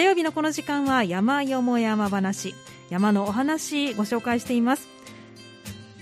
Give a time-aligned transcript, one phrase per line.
[0.00, 2.54] 火曜日のこの時間は山よも山話
[2.88, 4.88] 山のお話ご紹介しています。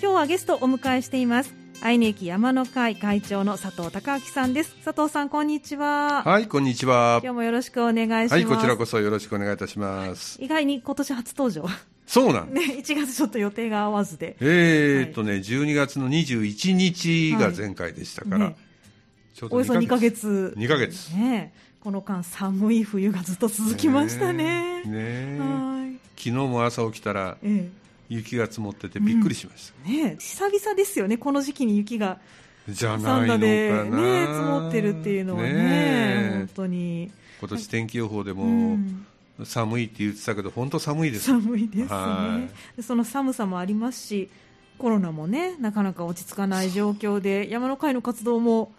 [0.01, 1.53] 今日はゲストをお迎えしています。
[1.81, 4.77] 愛媛駅山の会会長の佐藤孝明さんです。
[4.85, 6.23] 佐藤さんこんにちは。
[6.23, 7.19] はいこんにちは。
[7.25, 8.35] 今日もよろしくお願いします。
[8.35, 10.41] はいこちらこそよろしくお願いいたします。
[10.41, 11.67] 意外に今年初登場。
[12.07, 14.37] そうなんね1月ちょっと予定が合わずで。
[14.39, 18.57] えー、っとね、はい、12月の21日が前回でしたから、はいね、
[19.35, 20.55] ちょうどおよそ2か月。
[20.57, 21.09] 2ヶ月。
[21.17, 24.83] ねこの間寒い冬がずっと続きましたね。
[24.85, 25.99] ねはい。
[26.17, 27.79] 昨日も朝起きたら、ええ。
[28.09, 32.19] 雪が積もっててびっくりしました、うん、ね久々ですよねこの時期に雪が
[32.67, 33.39] じゃないのかな。
[33.39, 37.11] で、ね、積もってるっていうのはねね本当に。
[37.41, 39.07] 今年天気予報でも、うん。
[39.45, 41.27] 寒いって言ってたけど本当寒いです。
[41.27, 42.51] 寒いですね、
[42.83, 44.31] その寒さもありますし
[44.79, 48.73] コロナもねなかなか落ち着かない状況で山の会の活動も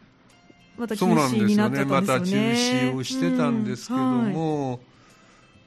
[0.80, 4.80] また中止になっちゃったんですよね、ね、また中止をしてたんですけども、うんはい。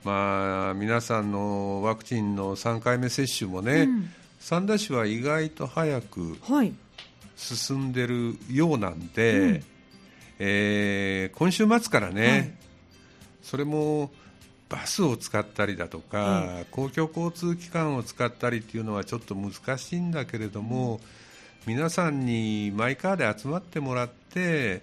[0.05, 6.39] まあ、皆さんのワクチンの3回目接種もね、うん、三田市は意外と早く
[7.37, 9.63] 進んでるようなんで、はい、
[10.39, 12.55] えー、今週末からね、はい、
[13.43, 14.11] それも
[14.71, 20.95] バスを使ったりだとか、うん、公共交通機関を使ったりっていうのはちょっと難しいんだけれども、
[21.67, 24.81] うん、皆さんにマイカーで集まってもらって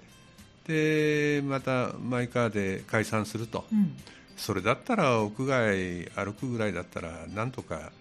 [0.69, 3.65] でまたマイカーで解散すると。
[3.73, 3.97] うん。
[4.37, 7.91] それだったら屋外歩くぐらいだったらなんとか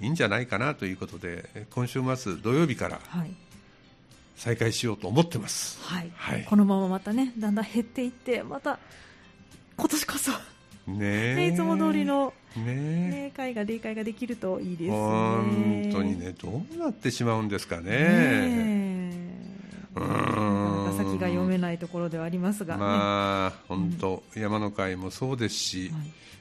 [0.00, 3.00] いいんじゃないかなということで今週末土曜日から
[4.34, 8.78] 再開しようと思ってます、はい、はい、このまままたねだんだん減っていってまた
[9.76, 10.30] 今年こそ。
[10.86, 14.96] ねいつも通りのねね会が例会ができるといいですね。
[14.96, 18.91] 本当にねどうなってしまうんですかね
[20.00, 25.98] ねうん先が読めないところではありますが、ね、まあ本当、うん、山の会もそうですし、は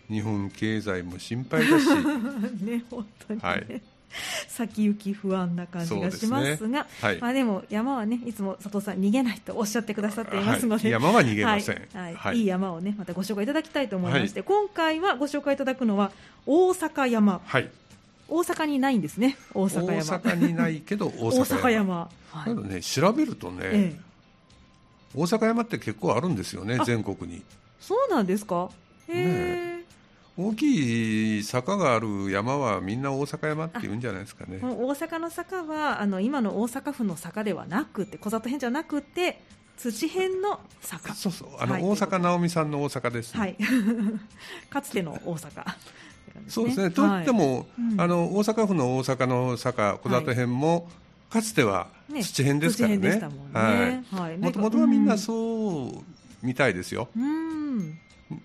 [0.10, 1.86] い、日本経済も心配だし。
[2.64, 3.82] ね本当に、ね、はい。
[4.48, 6.86] 先行き不安な感じがしますが、ね。
[7.02, 12.16] はい、まあでも山はねいつも佐藤さん逃げないとおっしゃってくださっていますので、はい、山は逃げません、はい。
[12.16, 12.44] はい、い。
[12.44, 16.12] い山をねまたご紹介いただきたいと思いまして、今回はご紹介いただくのは
[16.46, 17.70] 大阪山、はい、
[18.32, 20.18] 大阪にないんですね大阪山。
[20.18, 22.10] 大阪にないけど大阪山。
[22.32, 24.00] はい、ね調べるとね、ええ、
[25.14, 27.44] 大阪山って結構あるんですよね全国に。
[27.82, 28.70] そうなんですか？
[29.10, 29.26] へえ、
[29.80, 29.86] ね、
[30.38, 34.60] 大きい坂がある山はみんな大阪山って言うんじゃないですかね。
[34.62, 39.42] 大阪の坂はあの今の大阪府の坂ではなくて小里編じゃなくて
[39.78, 41.14] 土辺の坂。
[41.16, 41.50] そうそう。
[41.60, 43.58] あの、はい、大阪直美さんの大阪です、ね、はい。
[44.70, 45.66] かつての大阪
[46.48, 50.90] そうですね、といっても、あの大阪府の大阪の坂、小里編も、
[51.30, 54.04] かつては土辺ですからね、
[54.40, 57.08] もともとはみんなそうみたいですよ、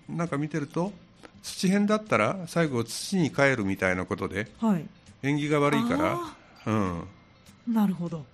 [0.09, 0.93] なんか見てると、
[1.43, 4.47] 土辺だったら最後、土に帰るみたいなことで、
[5.21, 6.19] 縁起が悪いから、
[6.65, 7.03] うん、
[7.67, 8.25] なるほど。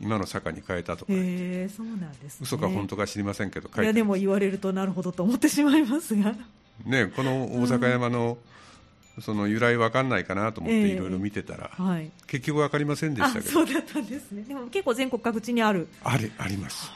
[0.00, 6.34] 今の坂に変えたとか、へそうなんです、ね、嘘か本当か知りませんけど、いやでも言われるとなるほどと思ってしまいますが。
[6.84, 8.54] ね、この大阪山の、うん
[9.20, 13.50] その由来分かんないかなと思っていろいろ見てたら、えーはい、結局分かりませんでしたけど。
[13.50, 14.42] そうだったんですね。
[14.42, 15.88] でも結構全国各地にある。
[16.02, 16.90] ありあります。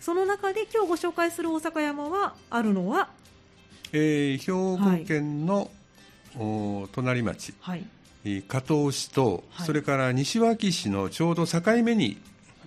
[0.00, 3.08] その中で今日ご紹介する大阪山はあるのは、
[3.92, 4.52] えー、兵
[5.00, 5.70] 庫県の、
[6.38, 7.84] はい、隣町、はい、
[8.46, 12.18] 加東市と、はい、それから西脇市のちょうど境目に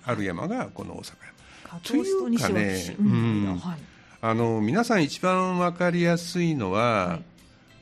[0.03, 1.13] ある山がこの大阪
[1.71, 1.79] 山。
[1.81, 3.61] というかね、うん、
[4.21, 7.19] あの皆さん一番分かりやすいのは、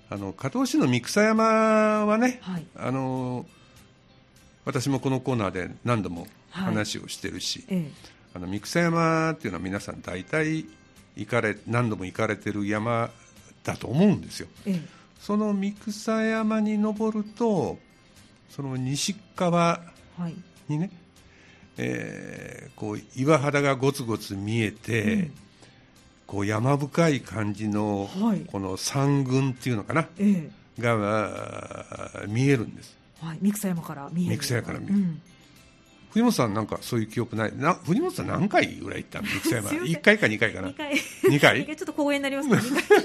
[0.10, 3.46] あの加東市の三草山はね、はい、あの
[4.66, 7.86] 私もこのコーナーで何度も話をしてるし、はい、
[8.36, 10.66] あの三草山っていうのは皆さん大体
[11.16, 13.10] 行かれ何度も行かれてる山
[13.64, 14.48] だと思うんですよ。
[15.20, 17.78] その三草山に登ると
[18.50, 19.82] その西側
[20.70, 20.92] にね、はい、
[21.80, 25.34] えー、こう岩肌がゴツゴツ見えて、うん
[26.28, 28.10] こう山深い感じの、
[28.52, 34.36] この山群っていうのかな、ええ、が見えるんです、はい、三草山から見える。
[34.36, 35.22] 三草山から見える、うん、
[36.12, 37.56] 藤本さんなんかそういう記憶ない？
[37.56, 39.22] な藤本さん何回ぐらい行った？
[39.22, 39.70] の三草山。
[39.88, 41.66] 1回か2回かな？2回 ,2 回？
[41.66, 42.98] ちょっと公園になりますけど2回。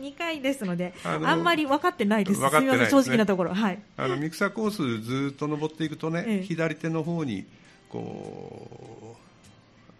[0.00, 2.40] 2回ですのでああんまり分かってないです。
[2.40, 7.46] 分かってない、ね、正直なところ、はい、あの三草コースずっと登っていくとね、ええ、左手の方に
[7.88, 8.97] こう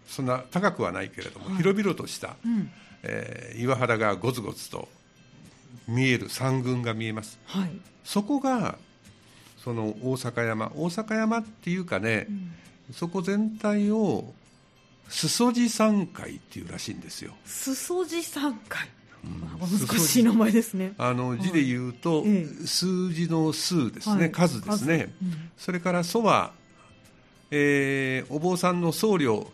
[0.09, 2.71] そんな高くはないけれども、はい、広々とした、うん、
[3.03, 4.89] えー、岩肌がゴツゴツと
[5.87, 7.69] 見える山群が見えます、はい、
[8.03, 8.77] そこが
[9.63, 10.71] その大阪山。
[10.75, 12.51] 大阪山っていうかね、うん、
[12.93, 14.33] そこ全体を
[15.09, 17.33] 裾地山海っていうらしいんですよ。
[17.45, 18.87] 裾地山海。
[19.59, 20.93] 難しい名前ですね。
[20.97, 24.63] あの字で言うと、はい、数字の数ですね、はい、数。
[24.63, 26.53] ですね、うん、それから祖は、
[27.51, 29.47] えー、お坊さんの僧侶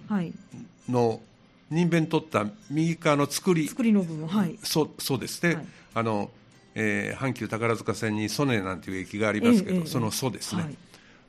[0.90, 1.22] の
[1.70, 4.58] 人弁取った右側の作り作りの部分はい。
[4.64, 5.66] そうそうですね、はい、
[5.96, 6.30] あの、
[6.76, 10.76] えー、阪急宝塚線に曽根なんていう駅がありますけど、えー、その祖ですね、はい、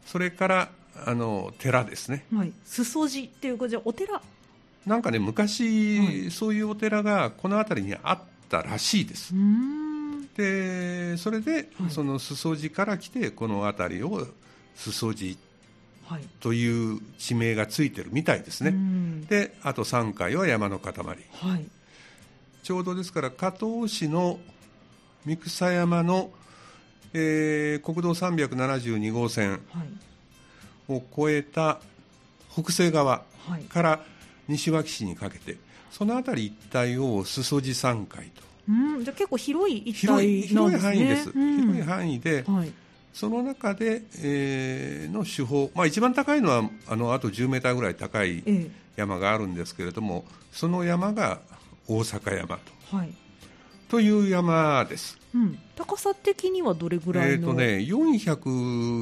[0.04, 0.68] それから
[1.04, 4.20] あの寺ですね、はい、裾地っていうじゃお寺。
[4.86, 8.18] なんかね昔、はい、そういうお寺がこの辺りにあっ
[8.48, 9.34] たらしいです。
[10.36, 14.26] でそれで、その裾地から来てこの辺りを
[14.76, 15.36] 裾地
[16.40, 18.74] という地名がついてるみたいですね、
[19.28, 21.66] であと3階は山の塊、はい、
[22.62, 24.38] ちょうどですから加東市の
[25.24, 26.30] 三草山の、
[27.12, 29.60] えー、国道372号線
[30.88, 31.80] を越えた
[32.52, 33.24] 北西側
[33.68, 34.00] から
[34.48, 35.56] 西脇市にかけて、
[35.90, 38.42] その辺り一帯を裾地山海と。
[38.68, 42.72] うん、じゃ結構広い一帯、ね、広い範囲です、うん、広い範囲で、はい
[43.16, 48.44] その中で、えー、の手法、まあ、一番高いのはあのあと10メーターぐらい高い
[48.94, 51.40] 山があるんですけれども、その山が
[51.88, 52.58] 大阪山
[52.90, 53.14] と,、はい、
[53.88, 57.32] という山です、うん、高さ的にはどれぐらいの？
[57.32, 57.64] えっ、ー、とね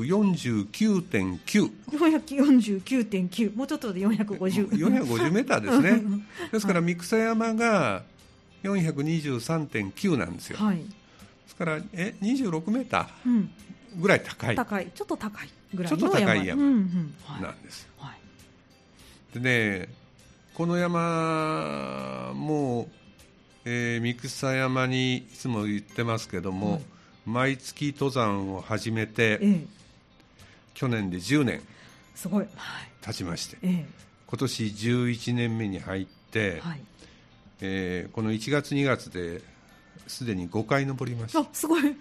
[0.05, 6.01] 449.9 449.9もうちょっとで450 450メーターですね。
[6.53, 8.05] ですから三草山が
[8.63, 10.85] 423.9なんですよ、はい、で
[11.49, 13.51] すからえ26メーター、うん
[13.97, 14.57] ぐらい高い。
[14.57, 14.91] 高い。
[14.95, 16.63] ちょっと高いぐらいちょっと高い山。
[16.63, 18.13] なんです、は
[19.35, 19.89] い、でね
[20.55, 22.89] この山も、
[23.65, 26.83] えー、三草山にいつも言ってますけども、はい、
[27.27, 29.67] 毎月登山を始めて、ええ、
[30.75, 31.61] 去年で10年
[32.15, 32.47] すごい。
[33.03, 33.85] 経ちまして、え、
[34.27, 36.81] 今年11年目に入って、はい。
[37.61, 39.43] えー、この1月2月で
[40.07, 41.41] すでに5回登りました。
[41.41, 41.97] あすごい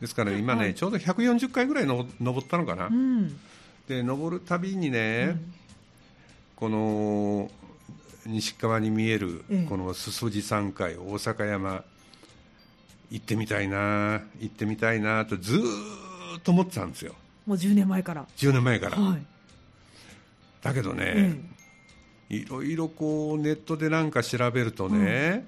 [0.00, 3.40] ですから今ね、はい、ちょうど140回ぐらいの登ったのかな、うん、
[3.88, 5.54] で登るたびにね、うん、
[6.56, 7.50] この
[8.26, 11.84] 西側に見えるこの裾地山海大阪山
[13.10, 17.14] 行ってみたいな行ってみたいなとずっと思ってたんですよ。
[17.46, 18.26] もう10年前から。
[18.36, 19.26] 10年前から、はい、
[20.62, 21.38] だけどね、
[22.30, 25.46] いろいろこうネットでなんか調べるとね、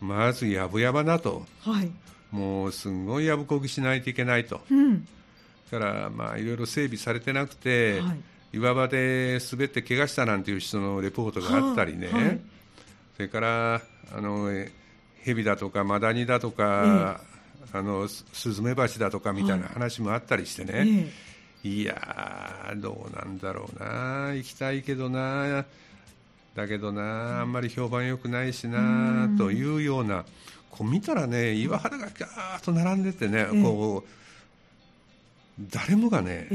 [0.00, 1.90] うん、まずやぶ山だと、はい、
[2.32, 5.06] もうすごいやぶこぎしないといけないと、うん、
[5.70, 8.20] だからまあいろいろ整備されてなくて、はい、
[8.54, 12.40] 岩場で滑って怪我したなんていう人のレポートがあったりね、ははい、
[13.16, 13.82] それから
[14.14, 14.50] あの
[15.22, 17.18] 蛇だとかマダニだとか、
[17.70, 21.12] えー、あのスズメバチだとかみたいな話もあったりしてね、はいえ。
[21.64, 24.34] ー、いやどうなんだろうな。
[24.34, 25.64] 行きたいけどな。
[26.54, 30.24] だけどなあんまり評判良くないしなというような
[30.72, 36.48] こう見たらね岩肌がガーッと並んでてね、こう誰もがね、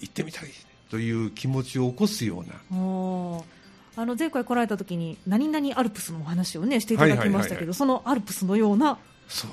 [0.00, 0.50] 行ってみたい
[0.90, 3.42] という気持ちを起こすような。
[3.96, 8.96] あの前回来られた時に何々アルプスのお話をねしていただきましたけど、そのアルプスのような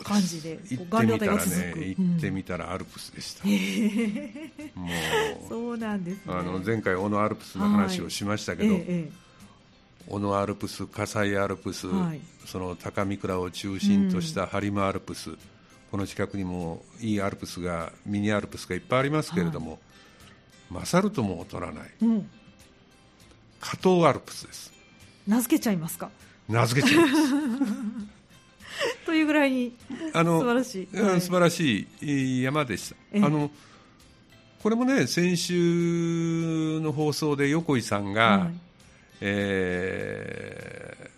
[0.04, 0.60] 感じで
[0.90, 9.25] 顔料体が続く、ね、行ってみたらアルプスでした、うん、もう そうなんです、ね、あの前回小野アルプスの話をしましたけど、はいええ
[10.08, 15.38] 小野アルプス、葛西アルプス、はい、その高見倉を中心とした播磨アルプス、うん、
[15.92, 19.80] この近くにもいいアルプスがミニアルプスがいっぱいありますけれども、はい、
[20.82, 22.30] 勝るとも劣らない、うん、
[23.60, 24.72] 加藤アルプスです。
[25.28, 26.12] 名付けちゃいますか？
[26.48, 27.14] 名付けちゃいます。
[29.06, 29.76] というぐらいに
[30.14, 33.26] あの素晴らしい、はい、素晴らしい山でした。
[33.26, 33.50] あの
[34.62, 38.65] これもね先週の放送で横井さんが、はい
[39.28, 41.10] え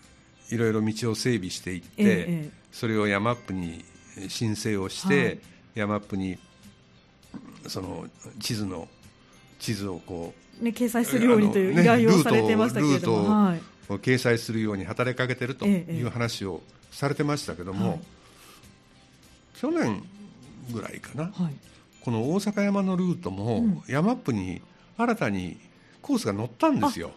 [0.48, 3.84] ー、いろいろ道を整備していって、ええ、それをヤマップに
[4.28, 5.40] 申請をして、はい、
[5.74, 6.38] ヤマップに
[7.66, 8.06] その
[8.38, 8.88] 地図の
[9.58, 13.60] 地図をこう、ね、掲載するようにという依頼をされてましたけれども、はい、
[13.90, 18.00] 掲載するように働きかけてるという話をされてましたけども、はい、
[19.54, 20.02] 去年
[20.72, 21.54] ぐらいかな、はい、
[22.00, 24.62] この大阪山のルートも、ヤマップに
[24.96, 25.58] 新たに
[26.00, 27.12] コースが載ったんですよ。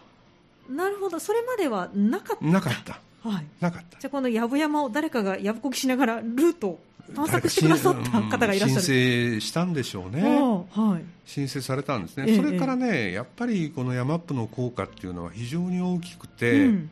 [0.68, 1.18] なるほど。
[1.20, 2.44] それまではなかった。
[2.44, 3.00] なかった。
[3.28, 3.98] はい、なかった。
[4.00, 6.80] じゃあこの藪山を誰かがやぶこぎしながらルートを
[7.14, 8.82] 探索してくださった方がいらっしゃる。
[8.82, 16.90] 申請したんでしょうね、はい、申請されたんですね、ええ、それからね、やっぱりこの山ップの効果っていうのは非常に大きくて、うん、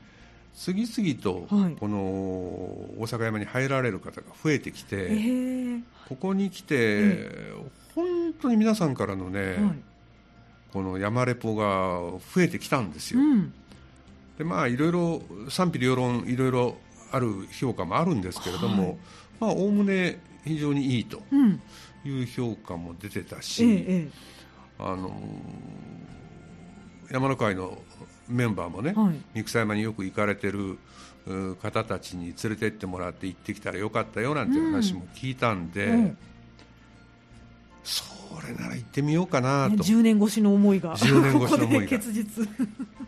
[0.54, 9.58] 次々とこの大阪山に入られる方が増えてきて、えー、ここに来て、えー、本当に皆さんからのね、はい、
[10.72, 11.64] この山レポが
[12.34, 13.20] 増えてきたんですよ。
[13.20, 13.52] うん。
[14.38, 16.76] でまあいろいろ賛否両論いろいろ
[17.12, 18.96] ある評価もあるんですけれども、はい、
[19.40, 21.22] まあおおむね非常にいいと
[22.04, 24.08] いう評価も出てたし、うんええ、
[24.78, 25.12] あの
[27.10, 27.78] 山の会の
[28.28, 30.78] メンバーもね、はい、三草山によく行かれてる
[31.60, 36.18] 方たちに連れてってもらって行ってきたらよかったよなんて話も聞いたんで、うん、
[37.84, 38.04] そ
[38.46, 40.96] れなら行ってみようかなと、ね、10年越しの思いが。
[40.96, 41.86] 10年越しの思いが。
[41.88, 42.48] 結実。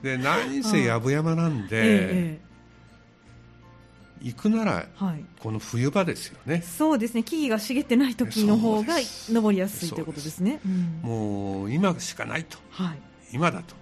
[0.03, 2.53] で何せやぶ山なんで、ええ
[4.23, 6.63] 行くなら、はい、この冬場ですよね。
[6.63, 7.25] そうですね。
[7.25, 8.95] 木々が茂ってない時の方が
[9.29, 12.99] 登りやすいということですね、うん、もう今しかないと、はい、
[13.33, 13.75] 今だと。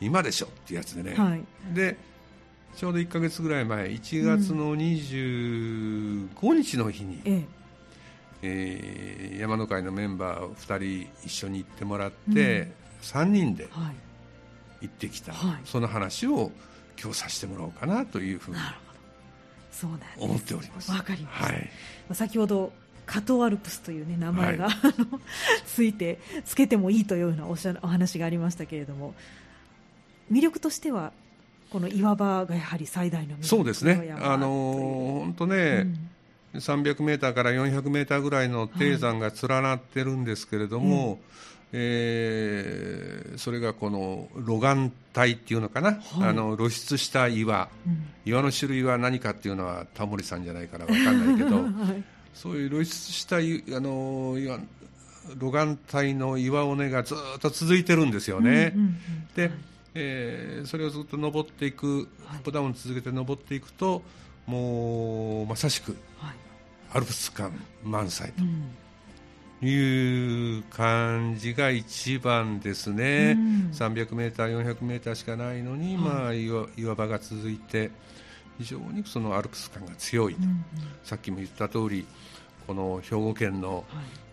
[0.00, 1.42] 今でしょっていうやつでね、はい、
[1.72, 1.96] で
[2.76, 7.46] ちょうど1か月ぐらい前1月の25日の日に、うん、
[8.46, 13.68] えー、山の会のメンバー2人一緒に行ってもらって、うん、3人で
[14.82, 16.52] 行ってきた、はい、その話を
[17.02, 18.58] 今日させてもらおうかなというふうに
[19.72, 20.92] そうなん思っております。
[20.92, 21.52] わかります。
[21.52, 21.70] はい、
[22.12, 22.72] 先ほど
[23.06, 24.92] 加藤アルプスというね名前が、はい、
[25.66, 29.14] ついてつけてもいいというようなおしゃお話がありましたけれども
[30.30, 31.12] 魅力としては
[31.70, 34.14] この岩場がやはり最大のそうですね。
[34.20, 34.48] あの
[35.24, 35.56] 本当ね。
[35.56, 36.10] うん、
[36.54, 41.18] 300メーターから400メーターぐらいの低山が連なってるんですけれども、はい
[41.76, 53.40] えー、それがこの露岩帯っていうのかな、はい、あの露出した岩、うん、岩の種類は何かっていうのはタモリさんじゃないから分かんないけど、 はい、そういう露出したあ
[53.80, 54.60] の岩
[55.40, 58.72] 露岩帯の岩尾根がずっと続いてるんですよね。
[58.76, 58.96] うんうんうん、
[59.34, 59.52] で、はい、
[59.94, 64.02] えー、それをずっと登っていく、アップダウン続けて登っていくと
[64.46, 65.96] もうまさしく
[66.94, 68.42] アルプス感満載と。
[68.42, 68.70] うん。
[69.62, 77.90] いう感じが一番ですね、うん、300メーター、400メーターしかないのに、はい、まあ岩、岩場が続いて、
[78.58, 80.64] 非常にそのアルプス感が強いと、うんうん、
[81.02, 82.06] さっきも言った通り、
[82.66, 83.84] この兵庫県の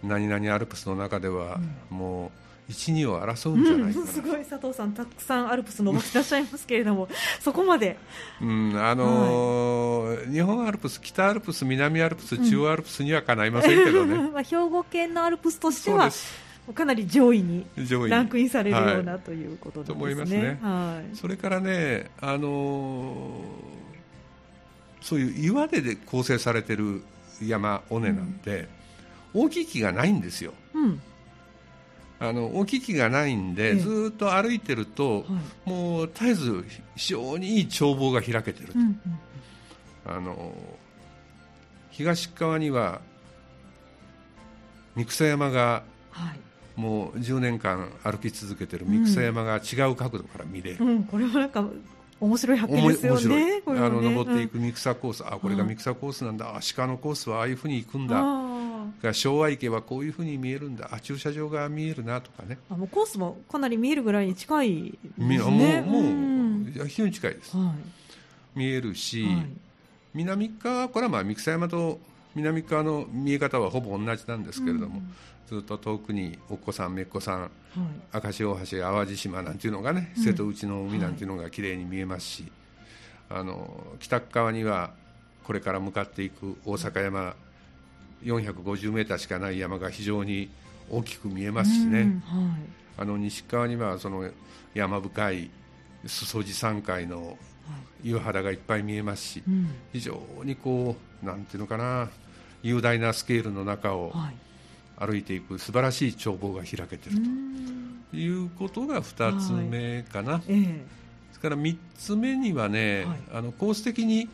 [0.03, 2.31] 何々アルプスの中では、もう
[2.69, 7.07] 一二を争うんじゃないかな、うん、すごい佐藤さんたくさんアルプス登ってらっしゃいますけれども。
[7.41, 7.97] そこまで、
[8.41, 16.09] うんあのーはい、日本アルプス北アルプス南アルプス中央アルプスにはかないませんけどね、 まあ、兵庫県のアルプスとしては
[16.73, 17.65] かなり上位に
[18.09, 19.93] ランクインされるような、はい、ということですね。
[19.93, 20.59] と思いますね。
[20.61, 27.01] はい、それからね、あのー、そういう岩でで構成されてる
[27.43, 28.67] 山尾根なんて、
[29.33, 30.53] うん、大きい木がないんですよ。
[30.73, 31.01] うん
[32.21, 35.25] あの大きい木がないんで、ずっと歩いてると、
[35.65, 36.63] もう絶えず
[36.95, 40.53] 非常にいい眺望が開けてると、うんうん、あの
[41.89, 43.01] 東側には
[44.95, 46.39] 三草山が、はい、
[46.79, 51.65] もう10年間歩き続けてる三草山が違う角度から見れる、うんうん、これはなんか
[52.19, 53.61] 面白い発見ですよね。
[53.61, 53.63] ね。
[53.65, 58.21] あの登っていく三草コース、あこれが三草コースなんだ、あ鹿のコースはああいうふうに行くんだ。
[59.01, 60.89] が昭和池はこういうふうに見えるんだ。
[60.91, 62.57] あ駐車場が見えるなとかね。
[62.69, 65.81] あもうコースもかなり見えるぐらいに近いですね。
[65.81, 67.73] もうもう非常に近いです、は
[68.55, 69.47] い、見えるし、はい、
[70.13, 71.99] 南側これはまあ三草山と
[72.35, 75.13] 南側の見え方はほぼ同じなんですけれども、うん。
[75.47, 82.45] ずっと遠くにおっこさん、めっこさん、はい、明石大橋、淡路島なんていうのがね、うん、瀬戸内の海なんていうのがきれいに見えますし、
[83.27, 84.91] はい、あの北側には
[85.43, 87.35] これから向かっていく大阪山、
[88.23, 90.49] 450メーターしかない山が非常に
[90.89, 92.11] 大きく見えますしね、はい、
[92.97, 94.29] あの西側にはその
[94.73, 95.49] 山深い
[96.05, 97.37] 裾路山海の
[98.03, 102.09] 岩肌がいっぱい見えますし、うん、非常にこうなんていうのかな
[102.63, 104.13] 雄大なスケールの中を
[104.97, 107.19] 歩いていく素晴らしい眺望が開けている
[108.11, 110.41] ということが2つ目かな、はい。
[110.47, 110.85] ええ、
[111.31, 114.29] それから3つ目にはね、はい、あのコース的に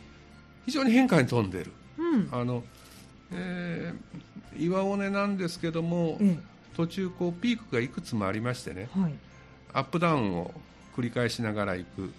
[0.66, 2.62] 非常に変化に富んでいる、うん、あの
[3.32, 6.18] えー、岩尾根なんですけども、
[6.76, 9.14] 途中こうピークがいくつもありましてね、はい、
[9.72, 10.52] アップダウンを
[10.96, 12.10] 繰り返しながら行く。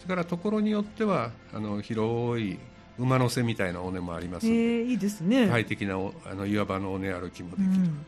[0.00, 2.58] それからところによってはあの広い
[2.98, 5.48] 馬の背みたいな尾根もありますので、えー、いいですね。
[5.48, 8.06] 快適なあの岩場の尾根歩きもできる、うん、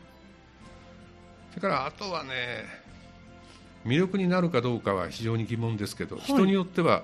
[1.51, 2.29] それからあとはね
[3.85, 7.03] 魅力になるかどうかは非常に疑問ですけど、はい、人によっては、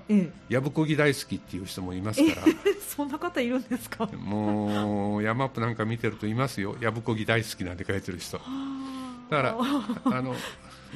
[0.50, 2.48] やぶこぎ大好きっていう人もいますから、
[2.88, 4.05] そんな方いるんですか？
[4.17, 6.75] もう山アップなんか見てるといますよ。
[6.82, 8.38] やぶこぎ大好きなんて書いてる人。
[9.29, 9.58] だから
[10.05, 10.36] あの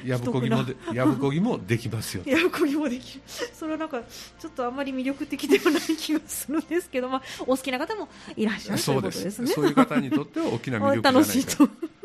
[0.06, 2.24] やぶこぎもでやぶこぎもできますよ。
[2.26, 3.22] やぶこぎもできる。
[3.54, 4.02] それはなんか
[4.40, 8.08] ちょっとあんまり魅力的ではない気がするんですけど、まあ、お好きな方も
[8.38, 9.48] いらっしゃるそうですね。
[9.48, 11.70] そういう方にとっては大きな魅力じゃないか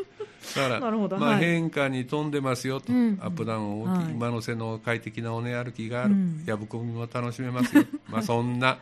[0.54, 6.14] だから、まあ、変化に富んでますよと、アップダウン大きい、馬の背の快適な尾根歩きがある、
[6.46, 8.78] やぶこぎも楽しめますよ、 まあそんな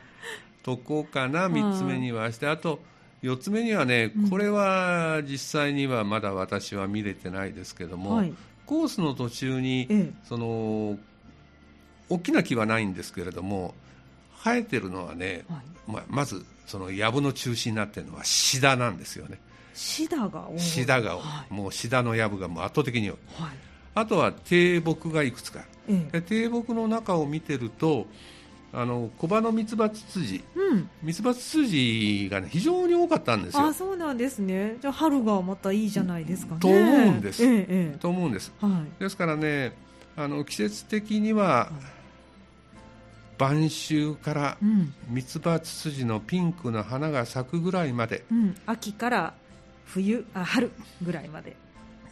[0.62, 2.80] とこかな、3つ目にはして、あと
[3.22, 8.24] 4つ目にはね、これは実際にはまだ私は見れてないですけども、
[8.66, 10.98] コースの途中に、その
[12.08, 13.74] 大きな木はないんですけれども、
[14.44, 15.44] 生えてるのはね、
[15.86, 19.38] ままずその藪の中心になってるのはシダなんですよね。
[19.74, 23.50] シダが多いシダが、はい、もうシダの藪がもう圧倒的に多い、はい、
[23.94, 28.06] あとは低木がいくつか、ええ、低木の中を見てると
[28.74, 33.66] あの小葉のミツバツツジ、うん、ミツバツツジが、ね、非常に多かったんですよ。
[33.66, 34.76] あそうなんですね。
[34.80, 36.60] じゃあ春がまたいいじゃないですかね。
[36.60, 39.74] と思うんです、ええ、と思うんです、はい、ですからね
[40.16, 42.02] あの季節的には、はい
[43.38, 44.56] 晩秋から
[45.08, 49.34] ミツバツツジのピンクの花が咲くぐらいまで、うん、秋から
[49.94, 50.70] 冬あ春
[51.02, 51.56] ぐらいまで。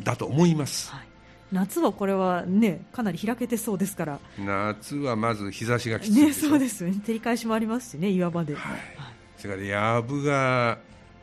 [0.03, 1.07] だと思います、はい、
[1.53, 4.19] 夏はこれはねかなり開けてそうですから。
[4.39, 6.93] 夏はまず日差しがきついねそうですね。
[7.05, 8.83] 照り返しもありますしね岩場で、はい、はい、
[9.37, 10.79] それから藪が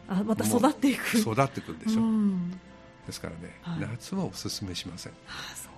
[0.10, 1.18] あまた育っていく。
[1.18, 2.52] 育っていくんでしょ、うん、
[3.06, 5.14] ですからね、はい、夏はおすすめしません、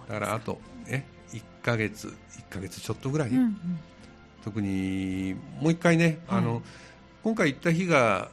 [0.08, 3.80] だからあとえ1か月1か月ちょっとぐらい、うんうん、
[4.44, 6.62] 特にもう一回ね、あの
[7.24, 8.30] 今回行った日が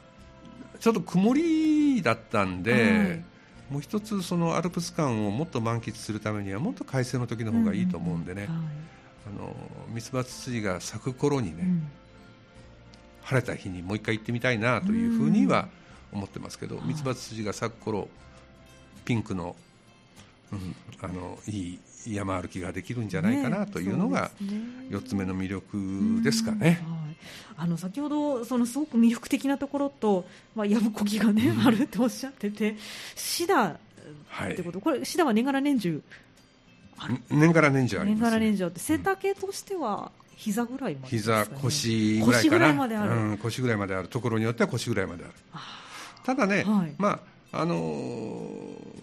[0.79, 1.66] ちょっと曇り
[2.01, 3.23] だったんで、はい、
[3.69, 9.55] もう一つそのアルプス感をもっと満喫するためにはもっと快晴の時の方がいいと思うんでね、あの
[9.89, 11.87] ミツバツツジが咲く頃にね、うん、
[13.23, 15.67] 晴れた日にもう一回行ってみたいなというふうには
[16.11, 18.07] 思ってますけど、ミツバツツジが咲く頃
[19.03, 19.55] ピンクの,、
[20.51, 21.79] うん、あのいい
[22.15, 24.31] 山歩きができるんじゃないかなというのが
[24.89, 26.81] 4つ目の魅力ですかね。
[27.57, 32.75] あの先ほどそのすごく魅力的なところと、まあ、やぶこぎがね、うん、あるっておっしゃってて
[33.15, 33.77] シダっ
[34.55, 36.01] てこと、はい、これシダは年がら年中？
[37.29, 44.07] 年がら年中あります、年がら年中って背丈としては膝ぐらいまで、ね、膝腰ぐらいかな腰ぐらいまである、うん、腰ぐらいまである。
[44.07, 45.33] ところによっては腰ぐらいまである。
[46.23, 47.19] ただね、はい、ま
[47.51, 48.97] ああのー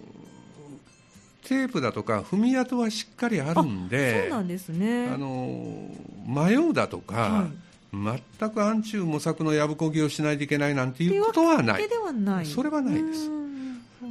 [1.44, 5.10] テープだとか踏み跡はしっかりあるんでそうなんですね。
[5.10, 5.90] あの
[6.26, 7.52] 迷うだとか、はい、
[7.94, 11.82] 全く暗中模索のやぶこぎをしないといけないなんていうことはない。
[12.46, 13.30] それはないです。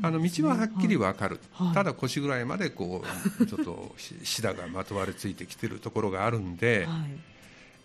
[0.02, 3.04] あの道ははっきり分かる、はい、ただ腰ぐらいまでこ
[3.40, 7.12] うちょっとシダがまとわりついてきてるところがあるんで、はい、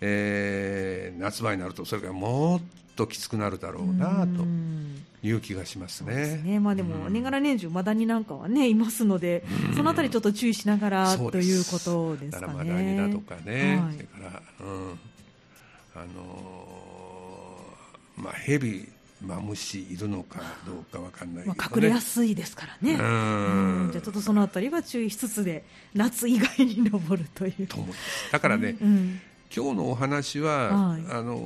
[0.00, 2.60] えー、夏場になるとそれがもっ
[2.96, 4.44] ときつくなるだろうなと
[5.22, 6.40] いう気がしますね。
[6.44, 6.58] ね。
[6.58, 9.44] まあ、でも、年がら年中、マダニなんかはね、いますので、
[9.76, 12.54] そのあたりちょっと注意しながらということですかね。
[12.54, 14.18] マダニだとかね、はい、それか
[14.60, 14.98] ら、うん、
[16.02, 18.88] あのー、まあ、ヘビ、
[19.20, 22.94] マムシいるのかどうかわかんない、ね、まあ、隠れやすいですからね。
[22.94, 22.96] う
[23.88, 23.90] ん。
[23.92, 27.66] じゃちょっとそのあたりは注意しつつで、夏以外に登るという。
[27.66, 27.92] と思
[28.30, 29.20] だからね、うん、
[29.54, 31.36] 今日のお話は、はい、あの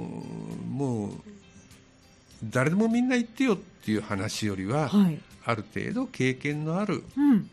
[0.69, 1.13] もう
[2.45, 7.49] 誰でもみんな言ってよっていう話よりは、はい、ある程度経験のある、うん、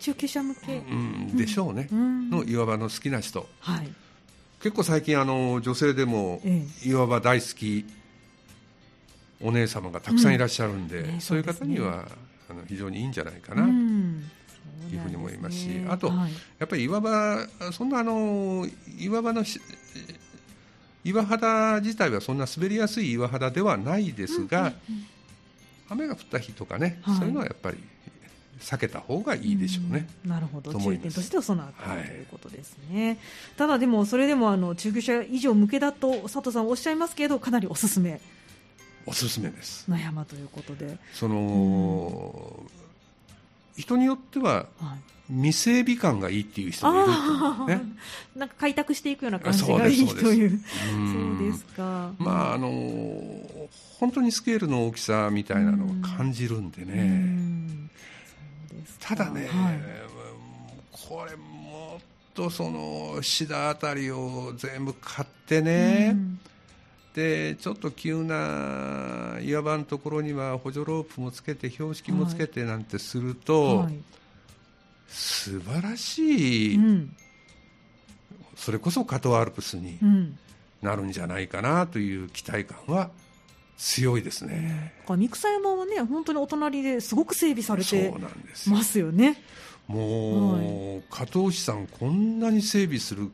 [0.00, 3.92] 中級者向け、うん、でしょうね、うん、の岩場の好きな人、はい、
[4.62, 6.40] 結構最近あの女性でも
[6.84, 7.86] 岩場大好き
[9.42, 11.06] お姉様がたくさんいらっしゃるんで、うん。
[11.14, 12.06] ね、そういう方には、
[12.50, 18.66] あの非常にいいんじゃないかな、いうふうに思いますし、あと、はい、やっぱり岩場、そんなあの
[18.98, 19.42] 岩場の
[21.04, 24.74] 岩肌自体はそんな滑りやすい岩肌ではないですが、うんうんうん、
[25.88, 27.78] 雨が降った日とかね、はい、そういうのはやっぱり
[28.60, 30.06] 避けた方がいいでしょうね。
[30.24, 33.06] うん、なるほど、注意点としてはそのあたりということですね。
[33.06, 33.18] はい、
[33.56, 38.20] ただでもそれでもあの中級者以上向けだと佐藤さんおっしゃいますけどかなりおすすめ。
[39.06, 39.90] おすすめです。
[39.90, 40.98] の山ということで。
[41.14, 42.60] その、
[43.76, 45.10] うん、人によっては、はい。
[45.30, 47.82] 未整備感がいいっていう人もいるね、
[48.34, 50.50] なんか開拓していくような感じがいいという。
[50.50, 52.12] そうですか。
[52.18, 52.68] まああの
[54.00, 57.39] 本当にスケールの大きさみたいなのを感じるんでね
[59.00, 59.80] ただね、はい、
[60.90, 62.02] これもっ
[62.34, 66.16] とそのシダあたりを全部買ってね、
[67.14, 73.76] でちょっと急な岩場のところには補助ロープもつけて標識もつけてなんてすると、はい。
[73.84, 73.94] はい
[75.10, 77.16] 素晴らしい、うん、
[78.54, 79.98] それこそ加藤アルプスに
[80.80, 83.10] なるんじゃないかなという期待感は
[83.80, 88.12] 強いですね、うん、三草山はね本当にお隣ですごく整備されて
[88.66, 89.42] ますよね。
[89.86, 93.30] もう、はい、加藤市さんこんなに整備する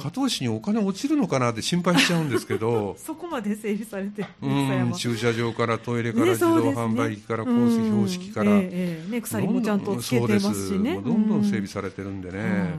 [0.00, 2.96] 加藤市にお金落ちるのかなって心配しちゃうんですけど。
[2.96, 10.94] そこまで整備されてうん駐車場からトイレから自動販売機からコース標識から、ねえーね、鎖もちゃんとつけてますしね。
[10.94, 12.78] どんどん整備されてるんでね、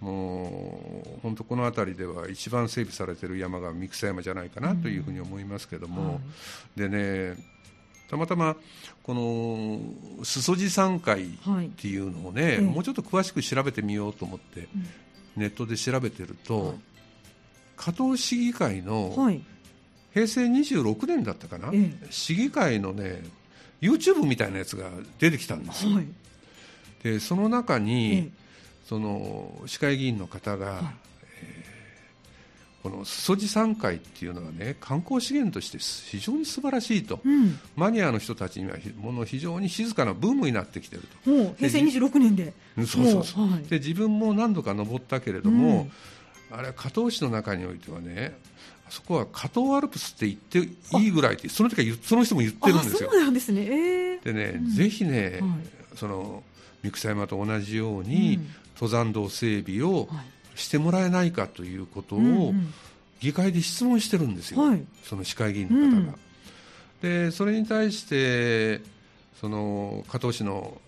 [0.00, 6.20] もう本当この辺りでは一番整備されてる山が三草山じゃないかなというふうに思いますけども、
[6.76, 7.36] でね
[8.08, 8.56] たまたま
[9.02, 11.28] この裾地山階っ
[11.76, 14.68] ていうのをね、はい、もうちょっと詳しく調べてみようと思って、
[15.36, 16.76] ネットで調べてると、はい、
[17.76, 19.14] 加藤市議会の
[20.12, 21.72] 平成26年だったかな、
[22.10, 23.22] 市議会のね
[23.80, 26.00] YouTube みたいなやつが出てきたんですよ。
[27.02, 28.32] でその中に、
[28.88, 30.80] その市会議員の方が、
[32.82, 41.54] この裾地山海っていうのはね観光資源として非常に素晴らしいと、うん、マニアの人たちにはもの非常に静かなブームになってきてると。
[41.56, 42.52] 平成26年で。
[42.76, 45.88] そうそうそう、はい、で自分も何度か登ったけれども、
[46.52, 48.38] うん、あれは加東市の中においてはね
[48.86, 53.10] あそこは加東アルプスって言っていいぐらいってその時はその人も言ってるんですよ。
[53.10, 56.44] そうなんですね、えー、でね、うん、ぜひね、はい、その
[56.84, 58.38] 三草山と同じように、
[58.76, 60.36] 登山道整備を、はい。
[60.56, 62.54] してもらえないかということを
[63.20, 64.60] 議会で質問してるんですよ、
[65.04, 66.14] その市会議員の方が。
[67.02, 68.80] うん、でそれに対して
[69.40, 70.80] その加藤市の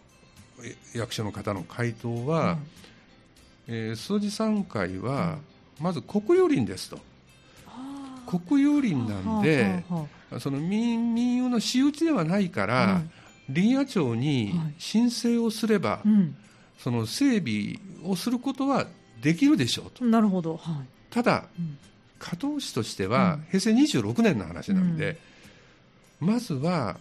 [0.95, 2.59] 役所の方の回答は、うん
[3.69, 5.39] えー、数字3回は、
[5.79, 6.99] まず国有林ですと。
[8.27, 9.85] 国有林なんで、
[10.41, 13.03] その民民有の私有地ではないから、
[13.47, 16.03] 林野庁に申請をすれば、
[16.79, 18.87] その整備をすることは
[19.21, 20.05] できるでしょうと。
[20.05, 21.77] なるほど、はい、ただ、うん、
[22.19, 25.19] 加藤市としては、平成26年の話なんで、
[26.21, 26.99] うん、まずは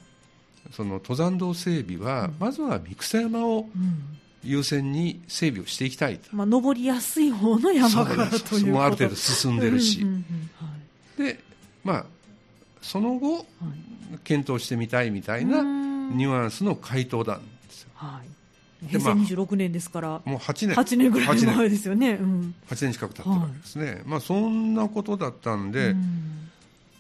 [0.72, 3.68] その登山道整備は、まずは三草山を
[4.44, 10.06] 優先に整備をしていきたいと、まあ、登りやすい方の山からというもある程度進んでるし、
[11.18, 11.40] で
[11.84, 12.06] まあ
[12.82, 13.44] その後、はい、
[14.24, 17.90] 検討してみたいみたいなニュアンスの回答なんですよ。
[17.94, 18.37] はい
[18.86, 26.52] 平成26年ですから、もう8年 ,8 年ぐらい前ですよね、うん、8年近く経ってるわけですね、はい、まあ、そんなことだったんで、うん、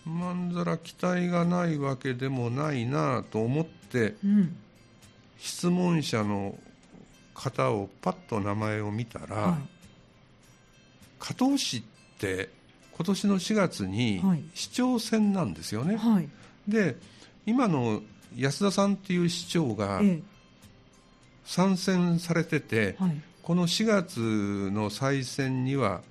[0.05, 4.55] まんざら期待がないわけでもないなと思って、うん、
[5.37, 6.57] 質問者の
[7.35, 9.61] 方をパッと名前を見たら、はい、
[11.19, 11.81] 加藤市っ
[12.17, 12.49] て
[12.95, 14.23] 今年の4月に
[14.55, 16.27] 市長選なんですよね、はい、
[16.67, 16.95] で
[17.45, 18.01] 今の
[18.35, 20.36] 安田さんっていう市長が、ええ
[21.47, 24.19] 参戦されてて、はい、この4月
[24.71, 26.01] の再選には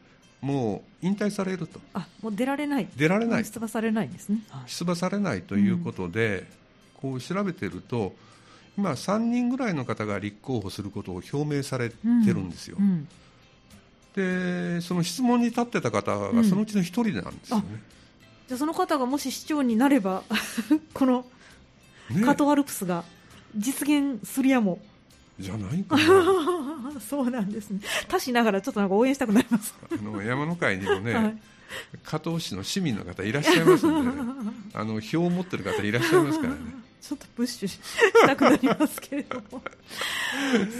[0.41, 1.79] もう引退されると。
[1.93, 2.89] あもう出られない。
[2.97, 3.45] 出られない。
[3.45, 6.47] 出馬されないんですね、はい、出馬されないということで、
[7.05, 8.15] うん、こう調べてると
[8.79, 13.09] 今3人ぐらいの方が立候補することを表明されてるんですよ、うん
[14.17, 14.77] うん。
[14.77, 17.81] でその質問に立ってた方がそのうちの一人なんですよね、うん、
[18.49, 20.23] じゃあその方がもし市長になれば
[20.95, 21.27] この
[22.25, 23.05] カトアルプスが
[23.55, 24.79] 実現するやも
[25.39, 27.01] じゃないかな。
[27.01, 27.81] そうなんですね。
[28.09, 29.75] 他しながらちょっとなんか応援したくなります。
[29.91, 31.39] あの山の会にもね、はい、
[32.05, 34.27] 加藤市の市民の方いらっしゃいますんで、ね、
[34.75, 36.59] あの票を持ってる方いらっしゃいますからね。
[37.03, 37.79] ちょっとプッシュし
[38.27, 39.63] たくなりますけれども。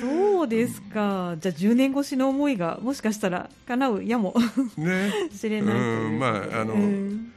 [0.01, 1.37] そうですか。
[1.39, 4.35] じゃあ10年越しの思いがもしかしたら叶うやも
[4.77, 5.13] ね。
[5.37, 6.19] しれないといううん。
[6.19, 7.33] まああの、うん、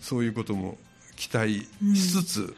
[0.00, 0.76] そういうことも
[1.18, 2.54] 期待しつつ、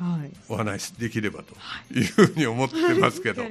[0.47, 1.55] お話しできればと
[1.95, 2.03] い。
[2.03, 3.51] うふうに思ってますけど、 はい、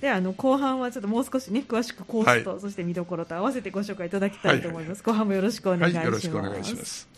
[0.00, 7.08] ではあの後半はちょっともう少しね詳しくコースと、はい、そして見どころと合わせてご紹介いただきたいと思います、後半もよろしくお願いします、よろしくお願いします。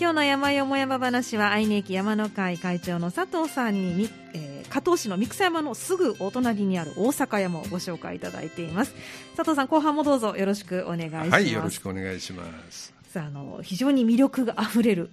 [0.00, 8.94] 今日の山よも山話は愛媛駅山の会会長の佐藤さんに、えー、加東市の三草山のすぐお隣にある大阪山をご紹介いただいています。
[9.36, 11.30] 佐藤さん後半もどうぞよろしくお願いします。
[11.30, 12.92] はいよろしくお願いします。
[13.12, 15.10] さああの非常に魅力があふれる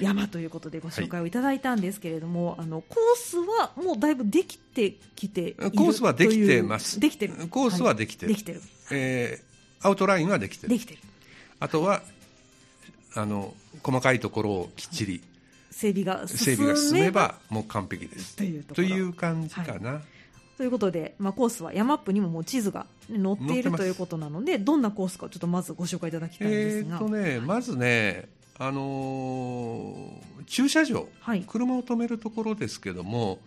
[0.00, 6.98] 山ということでご紹介をいただいたんですけれども、はい、あのコースはもうだいぶできてきてコースはできてます。
[7.00, 7.34] できてる。
[7.48, 10.70] コースはできてる、はい、できてる、えー、アウトラインはできてる。
[10.70, 11.00] できてる。
[11.60, 12.02] あとは
[13.14, 15.22] あの細かいところをきっちり
[15.70, 18.36] 整備が整備が進めばもう完璧です。
[18.36, 20.02] という感じかな、はい。
[20.56, 33.38] ということで、まあ、コースは山アップにももう地図が載っているということなのでどんなコースかちょっとまずご紹介いただきたいんですが、えーとね、まずねあのー、駐車場、はい、車を止めるところですけども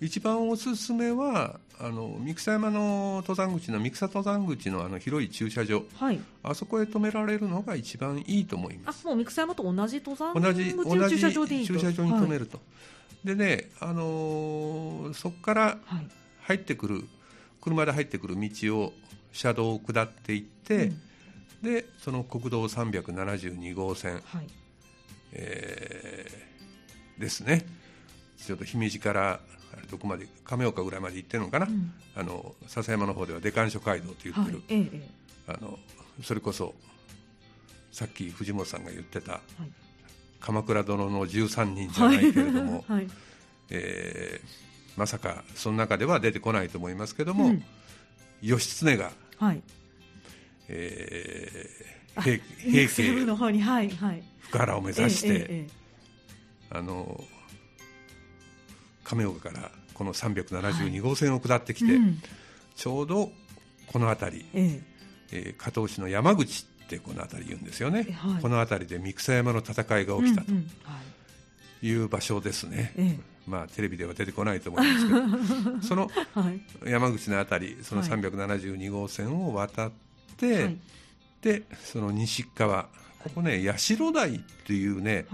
[0.00, 9.02] 一番おすすめはあの三草山の登山口の三草登山口のあの広い駐車場、はい、あそこへ止められるのが一番いいと思います。
[9.06, 12.62] あもう三草山と同じ登山同じ同じ駐車場でいい駐車場に止めると、は
[13.24, 15.78] い、でね、あのー、そこから
[16.42, 17.04] 入ってくる
[17.60, 18.92] 車で入ってくる道を
[19.32, 21.00] 車道を下っていって、うん、
[21.64, 24.46] でその国道372号線、はい、
[25.32, 27.66] えー、ですね。
[28.36, 29.40] ちょっと姫路から
[29.90, 35.08] どこまで亀岡ぐらいまで行ってるのかな、うん、あの笹山の方では出願所街道と言ってる、はいええ、
[35.48, 35.78] あの
[36.22, 36.74] それこそ
[37.90, 39.40] さっき藤本さんが言ってた、はい、
[40.40, 43.08] 鎌倉殿の13人じゃないけれども、はい、
[43.70, 47.64] えー、まさかその中では出てこないと思いますけども、うん、
[48.42, 49.62] 義経が、はい
[50.68, 55.68] えー、平平家の方に、はいはい、福原を目指して、えええ、
[56.70, 57.22] あの
[59.02, 62.22] 亀岡からこの372号線を下ってきて、はいうん、
[62.74, 63.30] ちょうど
[63.86, 64.82] この辺り、え
[65.30, 65.54] え。
[65.56, 70.52] ー、加東市の山口ってこの辺り言うんですよね、はい、この辺りで三草山の戦いが起きたと
[71.82, 71.94] い。
[71.96, 75.82] う場所ですね、うんうんはい、まあテレビでは出てこないと思いますけど。
[75.82, 76.10] その
[76.86, 80.04] 山口の辺りその372号線を渡って、
[80.42, 80.78] はい、
[81.42, 82.88] でその西側
[83.22, 85.26] ここね八代台っていうね、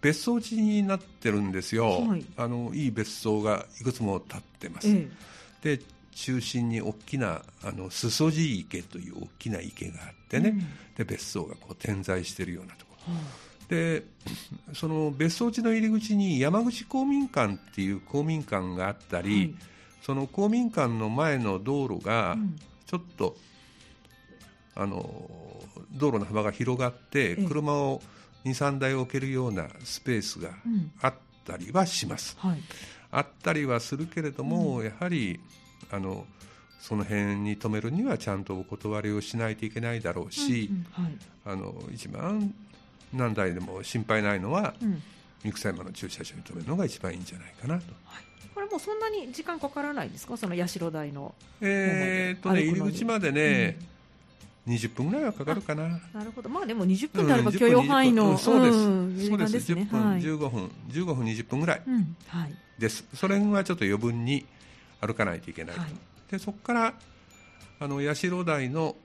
[0.00, 5.08] 別荘地になってるんですよ、はい、あのいい別荘がいくつも建ってます、え
[5.64, 5.82] え、で
[6.12, 10.60] 中心に大きなあの裾地池という大きな池があってね、うん、
[10.96, 12.96] で別荘がこう点在しているようなとこ。
[13.08, 13.24] ろ、はあ、
[13.68, 14.02] で
[14.72, 19.54] その別荘地の入り口に山口公民館っていう公民館があったり、はい、
[20.02, 22.36] その公民館の前の道路が
[22.86, 23.36] ちょっと、うん、
[24.76, 25.30] あの
[25.92, 30.50] 道路の幅が広がって車を、え23台置けるようなスペースが
[31.02, 32.60] あったりはします、うんはい、
[33.10, 35.40] あったりはするけれども、うん、やはり
[35.90, 36.24] あの
[36.80, 42.54] その辺に止めるにはちゃんとお断りをしないといけないだろうし、うんうんはい、あの一番
[43.12, 45.02] 何台でも心配ないのは、うん、
[45.42, 47.84] 三草山の駐車場に止めるのが一番いいんじゃないかなと。
[48.04, 48.24] はい。
[48.54, 51.34] これもそんなに時間かからないですか、その社台の。
[51.60, 53.78] えー、っとね、入り口までね、
[54.66, 55.88] 20分ぐらいはかかるかな。
[56.12, 56.48] なるほど。
[56.48, 59.28] まあでも20分であれば許容範囲の、うん、そうです。
[59.28, 59.72] そうです。
[59.72, 61.82] 10分、はい、15分、15分20分ぐらい
[62.78, 63.04] です。
[63.14, 64.44] それはちょっと余分に
[65.00, 65.80] 歩かないといけないと。
[65.82, 65.90] はい、
[66.30, 66.94] でそこから
[67.78, 68.96] あの社台の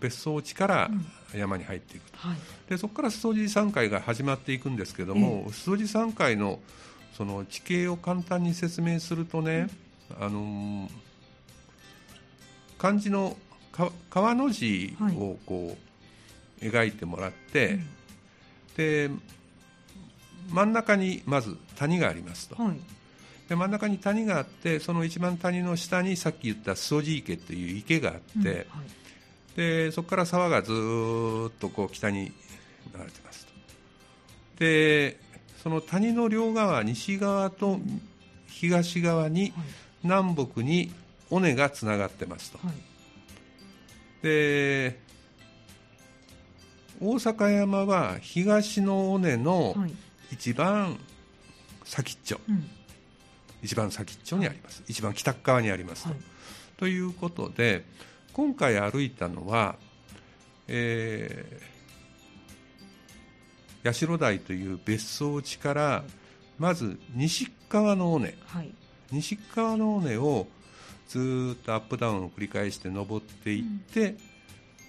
[0.00, 0.90] 別荘地から
[1.32, 6.58] 山に入っていくと、うんはい、でそこから裾地山階が始まっていくんですけども、裾地山階の
[7.16, 9.68] その地形を簡単に説明するとね、
[10.18, 10.88] うん、あの
[12.76, 13.36] 漢字の
[14.10, 15.76] 川の字をこ
[16.60, 17.80] う描いてもらって、はい、
[18.76, 19.10] で
[20.50, 22.78] 真ん中にまず谷がありますと、はい、
[23.48, 28.46] で真ん中に谷があってその一番谷の下にさっき言った掃除池という池があって、うん。
[28.46, 28.64] はい、
[29.56, 30.74] でそこから沢がずっ
[31.58, 32.32] とこう北に流
[32.94, 33.52] れてますと。
[34.58, 35.18] で
[35.62, 37.80] その谷の両側西側と
[38.46, 39.52] 東側に、
[40.04, 40.92] 南北に
[41.30, 42.58] 尾根がつながってますと。
[44.24, 44.98] で
[46.98, 49.76] 大阪山は東の尾根の
[50.32, 50.98] 一番
[51.84, 52.60] 先っちょ、はい
[53.62, 56.10] 一番先っちょにあります、はい、一番北側にありますと。
[56.10, 56.18] はい、
[56.76, 57.82] ということで
[58.34, 59.76] 今回歩いたのは、
[60.68, 66.04] えー、八代台という別荘地から
[66.58, 68.34] まず西側の尾根、
[69.10, 70.46] 西側の尾根を
[71.08, 73.62] ずっとアップダウンを繰り返して登っていっ
[73.92, 74.18] て、うん、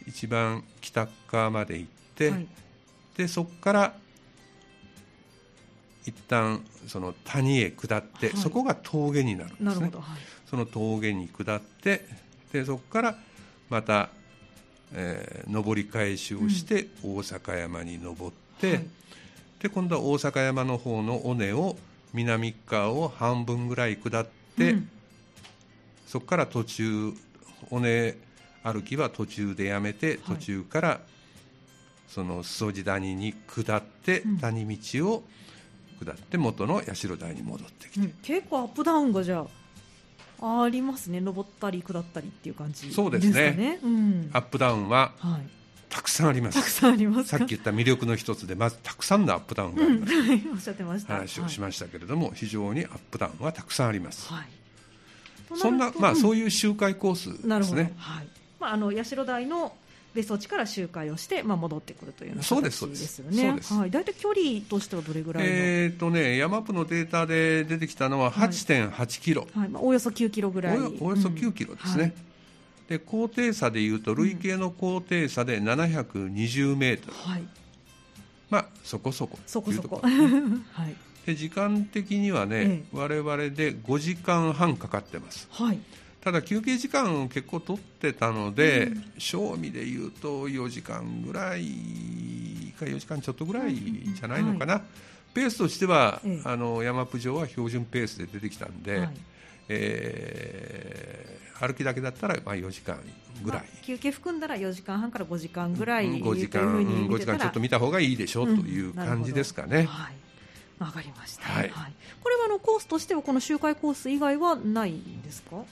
[0.08, 2.48] 一番北側まで行って、はい、
[3.18, 3.94] でそこから
[6.06, 12.06] 一旦その谷へ下って、はい、そこが峠になるんですね、はい、その峠に下って
[12.52, 13.16] でそこから
[13.70, 14.10] また、
[14.94, 18.86] えー、上り返しをして大阪山に登って、
[19.60, 21.76] で今度は大阪山の方の尾根を
[22.14, 24.90] 南側を半分ぐらい下って、うん
[26.06, 27.14] そこから途中
[27.72, 28.16] 尾根
[28.64, 31.00] 歩きは途中でやめて途中から
[32.08, 35.24] その裾地谷に下って谷道を
[36.04, 39.46] 下って元の社台に戻ってきて、うん、結構アップダウンがじゃ
[40.42, 45.48] あありますね登ったり下ったりっていう感じ、ね、そうですね、うん、アップダウンは、はい、
[45.90, 46.60] たくさんあります。
[46.60, 50.14] たくさんありますさっき言った魅力の一つで、まずたくさんのアップダウンがあります。
[50.14, 51.14] うん、はい、おっしゃってました。
[51.16, 54.28] 話をしましたけれども、はい、非常にアップダウンはたくさんあります。
[54.28, 54.65] はい。
[55.54, 57.94] そんな、まあ、そういう周回コースですね。
[57.98, 58.28] はい。
[58.60, 59.74] まあ、あの社台の
[60.14, 63.60] 別荘地から周回をして、まあ、戻ってくるというような形ですよね。
[63.70, 69.70] はい、大体距離としてはどれぐらいえっ、ー、とね、山プのデータで出てきたのは8.8キロ、はい。
[69.70, 70.78] まあ、およそ9キロぐらい。
[70.78, 71.98] およそ9キロですね。
[71.98, 72.14] うんはい。
[72.88, 77.44] で高低差でいうと累計の高低差で720メートル、うんはい、
[78.50, 79.40] まあそこそこ。
[79.48, 85.80] そこそこ、 はい、で時間的にはね、ええ、我々で5時間半かかってます、はい、
[86.22, 91.66] ただ休憩時間を結構取ってたので、うん、賞味でいうと4時間ぐらい
[92.78, 94.84] か4時間ちょっとぐらいじゃないのかな、はい、
[95.34, 99.10] ペースとしては、ええ、あの山プ上は標準ペースで出てきたんで、はい、
[99.70, 103.00] えー、歩きだけだったらまあ4時間
[103.44, 109.86] ぐらい、まあ、休憩含んだら4時間半から5時間ぐらい、5時間、うん、5時間ちょっと見た方がいいでしょう、という感じですかね。
[109.86, 110.14] はい
[110.80, 115.64] わかりました、はい、はい、これはあのコースとしてはこの周回コース以外はないんですか？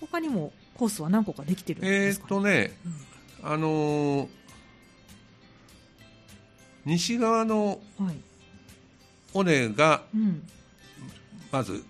[0.00, 2.72] 他にもコースは何個かできてるんですか、ね、えー、っとね、
[3.42, 4.28] うん、あのー、
[6.86, 7.80] 西側の
[9.34, 10.02] 尾根が、
[11.52, 11.84] まず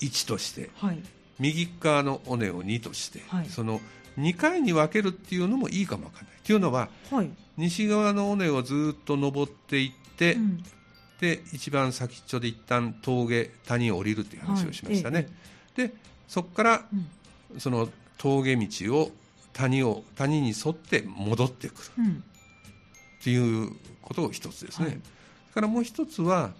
[0.00, 0.98] 1として、はい、
[1.38, 3.80] 右側の尾根を2として、はい、その
[4.18, 6.34] 2回に分けるっていうのもいいかもわからない。
[6.44, 10.62] というのは、はい、西側の尾根をずっと登っていって、うん、
[11.24, 15.26] で一番先っちょで一旦峠谷を降りるっていう話をしましたね。
[15.74, 15.94] で
[16.28, 16.82] そこから、
[17.52, 19.10] うん、その峠道を
[19.54, 22.24] 谷を谷に沿って戻ってくる、うん、
[23.20, 24.86] っていうことを一つですね。
[24.86, 25.00] はい、
[25.54, 26.52] からもう一つは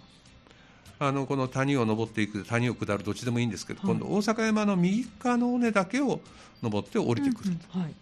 [0.97, 6.21] あのこの谷を登っていく谷を下るどっちでもいいんですけど、はい、今度大阪山の右側の尾根だけを
[6.63, 7.67] 登って降りてくると。
[7.75, 7.95] うんうんはい、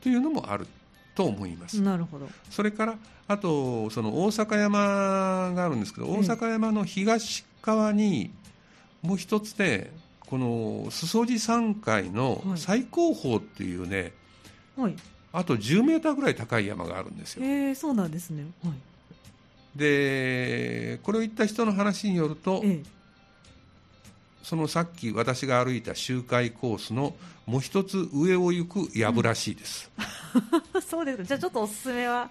[0.00, 0.66] というのもある
[1.14, 1.80] と思います。
[1.80, 2.28] なるほど。
[2.50, 8.30] それからあとその大阪山があるんですけど大阪山の東側に
[9.02, 14.12] もう一つねこの裾地山海の最高峰っていうね、
[14.76, 14.96] はい、
[15.32, 17.44] あと10メーターぐらい高い山があるんですよ。
[17.44, 22.82] えー、そうなんですね、はい、でこれを言った人の話によると、ええ、
[24.42, 27.14] そのさっき私が歩いた周回コースの
[27.46, 30.04] もう一つ上を行く藪らしいです、うん、
[30.86, 31.24] そうです。
[31.24, 32.30] じゃあちょっとおすすめは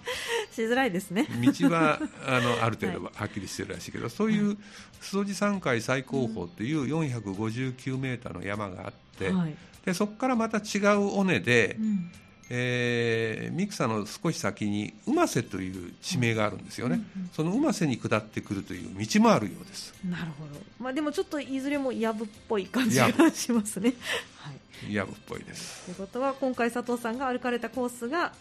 [0.51, 1.27] しづらいですね。
[1.59, 4.57] 道はあのある程度は はっきりしてるらしいけど、はい、そういう
[5.01, 12.11] 裾地山海最高峰っていう459メーターの山があって、はい、でそこからまた違う尾根で、うん
[12.55, 19.91] えー、三草の少し先に馬瀬という地名があるんですよね、うんうん、その馬瀬に下ってくるという道もあるようです。
[20.07, 23.93] なるほど、まあ、でもちょっといずれもやぶっぽい感じがしますね。
[24.87, 25.85] やぶっぽいです。
[25.85, 28.33] ということは今回佐藤さんが歩かれたコースが、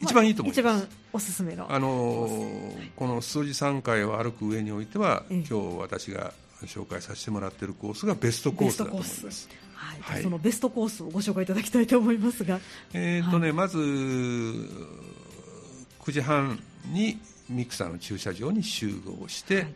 [0.00, 6.32] 一番いいと思います、一番おすすめの、あのー、この数字3回を歩く上においては、今日私が
[6.66, 9.48] 紹介させてもらっているコースがベストコースだと思います。
[9.80, 12.60] はい、はい、そのベストコースをご紹介いただきたいと思いますが、
[12.92, 16.60] えーとね、はい、まず9時半
[16.92, 19.74] にミクサーの駐車場に集合して、はい、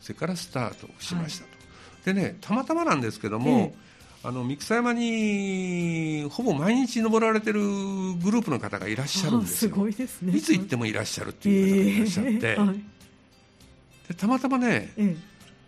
[0.00, 1.50] それからスタートしましたと、
[2.04, 3.74] でねたまたまなんですけども、
[4.22, 9.72] えー、あの三草山にほぼ毎日登られてるグループの方がいらっしゃるんですよ。
[9.72, 10.36] すごいですね。
[10.36, 12.82] いつ行ってもいらっしゃるっていう方がいらっしゃって、えー、
[14.08, 15.16] でたまたまね、えー、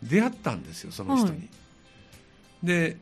[0.02, 1.48] 出会ったんですよその人に、
[2.62, 2.96] で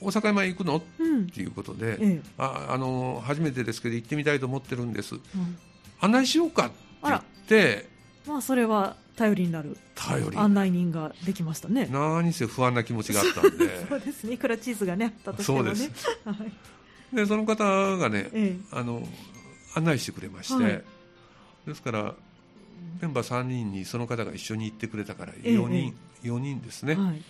[0.00, 5.20] 大阪山行くの、うん、っていうことで、ええ、ああの初めてですけど行ってみたいと思ってるんです、うん、
[6.00, 7.88] 案内しようかって言って
[8.26, 9.76] まあそれは頼りになる。
[9.94, 10.36] 頼り。
[10.36, 11.88] 案内人ができましたね。
[11.90, 13.86] 何せ不安な気持ちがあったんで。
[13.88, 14.34] そうですね。
[14.34, 15.74] いくらチーズがねあったとしてもね。
[15.74, 16.32] そうです、は
[17.12, 17.64] い、でその方
[17.96, 19.06] がね、ええ、あの
[19.74, 20.82] 案内してくれまして、はい、
[21.66, 22.14] ですから
[23.00, 25.94] メンバー3人にその方が一緒に行ってくれたから4人、
[26.24, 27.22] ええ、4人ですね、はい、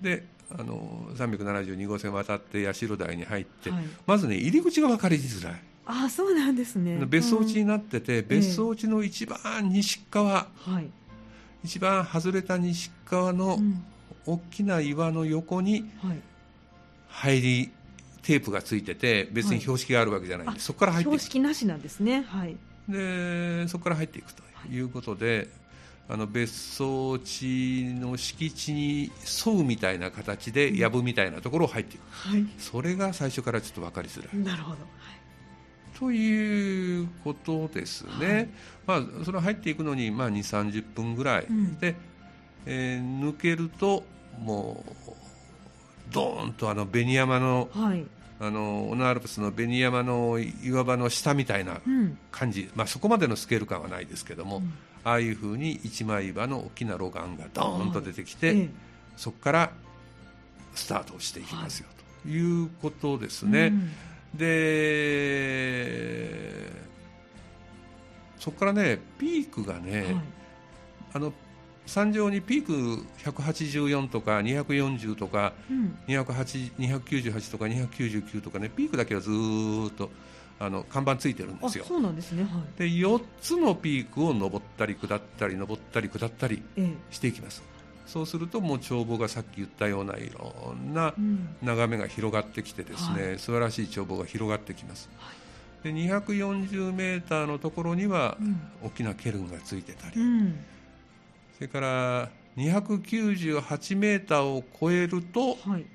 [0.00, 5.60] であの372号線渡って八代台に入って、はい、まずね入り口が分かりづらい。
[5.86, 6.98] あそうなんですね。
[7.06, 10.90] 別荘地になってて、うん、別荘地の一番西側、はい、
[11.64, 13.58] 一番外れた西側の
[14.26, 15.88] 大きな岩の横に
[17.08, 17.70] 入り
[18.22, 22.22] テープがついてて別に標識があるわけじゃないんで、はい、そこから入っていく標識なしなんですね。
[22.28, 22.56] はい。
[22.88, 25.48] でそこから入っていくということで、
[26.10, 29.12] あの別荘地の敷地に
[29.46, 34.42] 沿うみたいな形で藪みたいなところを入っていく、はい、それが最初からちょっと分かりづらい。
[34.42, 38.50] なるほど、はい、ということですね、
[38.86, 41.94] はい、まあ、それ入っていくのに、まあ、2 3 0分ぐらい、うん、で、
[42.64, 44.02] えー、抜けると
[44.40, 45.12] もう
[46.10, 48.06] ドーンとあの紅山の、はい、
[48.40, 51.82] あのオノアルプスの紅山の岩場の下みたいな
[52.30, 54.72] 感じ、うん、まあ、そこまでのスケール感はないですけども、うん
[55.08, 58.68] ああいうふうに一枚岩の大きな路岩がドーンと出てきて、ええ、
[59.16, 59.70] そこから
[60.74, 61.94] スタートしていきますよ、は
[62.26, 63.68] い、ということですね。
[63.68, 63.90] うん、
[64.38, 64.68] で
[68.38, 70.20] そこからねピークがね、はい、
[71.14, 71.32] あの
[71.86, 79.32] 山上にピーク184とか240とか、うん、298とか299とかねピークだけはずっ
[79.92, 80.10] と
[80.60, 81.84] あの看板ついてるんですよ。
[81.86, 82.42] そうなんですね。
[82.42, 86.62] はい、で4つのピークを登ったり下ったり登ったり下ったり
[87.10, 87.62] していきます。
[87.64, 87.68] え
[88.06, 91.14] え、そうするともう眺望がさっき言ったようないろんな
[91.62, 95.30] 眺めが広がってきてですね、うん、素晴らしい眺望が広がってきます、は
[95.90, 98.36] い、で240メーターのところには
[98.82, 100.58] 大きなケルンがついてたり、うん、
[101.56, 105.86] それから298メーターを超えると、はい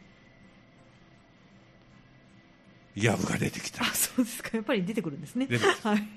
[2.95, 3.83] ヤブが出てきた。
[3.83, 4.49] あそうですか。
[4.53, 5.47] やっぱり出てくるんですね。
[5.83, 6.07] はい、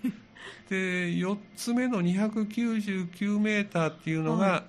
[0.69, 4.63] で4つ目の299メーターっていうのが、はい、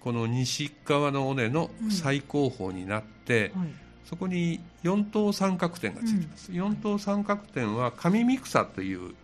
[0.00, 3.70] この西側の尾根の最高峰になって、うんはい、
[4.06, 9.14] そこに四等三角点がついてます、うん、四等三角点は上三草という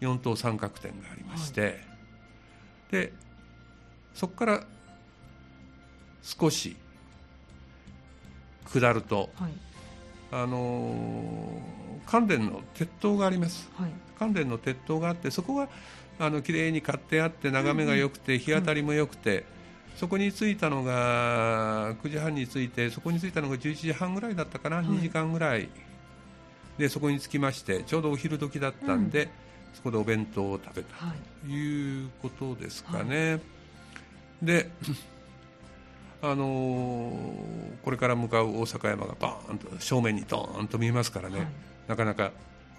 [0.00, 1.80] 四等三角点がありまして、
[2.90, 3.12] で
[4.12, 4.64] そこから
[6.22, 6.76] 少し
[8.66, 9.52] 下ると、はい
[10.32, 11.60] あの
[12.06, 15.68] 関電の鉄塔があります、はい、関電の鉄塔があってそこが
[16.18, 19.44] あの綺麗に買ってあって眺めが良くて、日当たりも良くて、
[19.96, 25.68] そこに着いたのが9時半に着いてそこに着いたのが11時半ぐらいだったかな、はい、2時間ぐらい。
[26.78, 29.28] でそこに着きましてちょうどお昼時だったんで、うん、
[29.74, 30.96] そこでお弁当を食べた。
[31.42, 33.32] ということですかね。
[33.34, 33.40] はい、
[34.42, 34.70] で
[36.26, 41.48] あのー、これから向かう大阪山がバーンと正面にドーンと見えますからね、はい、
[41.86, 42.32] なかなか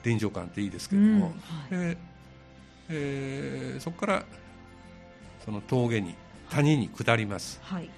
[0.04, 1.32] 臨場感っていいですけども、
[1.72, 1.98] うんはい、
[2.90, 4.26] えー、そこから
[5.46, 6.16] その峠に
[6.50, 7.90] 谷に下ります、はい、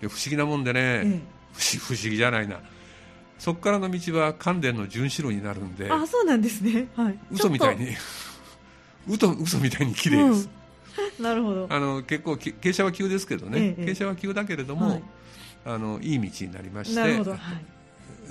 [0.00, 1.20] で不思議なもんでね、ええ、
[1.78, 2.60] 不思議じゃないな。
[3.40, 5.90] そこからの道は関電の順白になるんで。
[5.90, 7.88] あそうなんですね、はい、嘘みたいに。
[9.08, 10.63] 嘘嘘みたいに綺麗です、うん
[11.20, 11.66] なるほど。
[11.70, 15.02] あの結構傾斜は急ですけどね、ええ、傾斜は急だけれども、はい、
[15.64, 17.40] あのいい道になりましてなるほど、はい、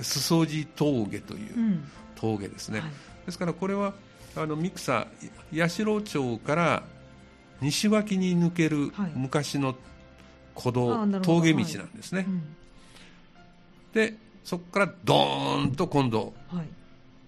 [0.00, 1.80] 裾地峠という
[2.14, 2.92] 峠ですね、うんはい、
[3.26, 3.94] ですからこれは
[4.36, 5.06] あの三草
[5.54, 6.82] 八代町から
[7.60, 9.76] 西脇に抜ける昔の
[10.56, 12.42] 古道、峠道なんですね、うん、
[13.92, 16.34] でそこからドーンと今度、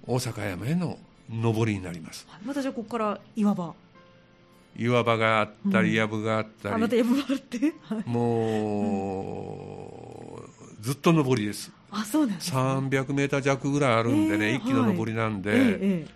[0.06, 0.98] 大阪山への
[1.30, 2.28] 上りになります。
[2.44, 3.74] またじゃあここから岩場
[4.78, 7.72] 岩場があったり、藪があったり、あまた藪があって、
[8.04, 9.12] も
[10.80, 11.72] う、ずっと上りです。
[11.90, 16.06] あそうなんです、ね、300メーター弱ぐらいあるんでね、一気の上りなんで